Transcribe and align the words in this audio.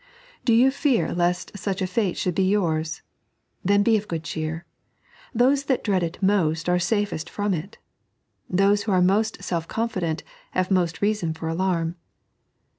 Do 0.43 0.53
you 0.55 0.71
feer 0.71 1.13
lest 1.13 1.55
such 1.59 1.79
a 1.79 1.85
fate 1.85 2.17
should 2.17 2.33
be 2.33 2.41
yours 2.49 2.95
T 2.95 3.01
Then 3.65 3.83
be 3.83 3.97
of 3.97 4.07
good 4.07 4.23
cheer. 4.23 4.65
Those 5.31 5.65
that 5.65 5.83
dread 5.83 6.01
it 6.01 6.17
most 6.23 6.67
are 6.67 6.79
safest 6.79 7.29
from 7.29 7.53
it. 7.53 7.77
Those 8.49 8.81
who 8.81 8.91
are 8.93 8.99
most 9.03 9.43
self 9.43 9.67
confident 9.67 10.23
have 10.53 10.71
most 10.71 11.03
reason 11.03 11.35
for 11.35 11.47
alarm. 11.49 11.97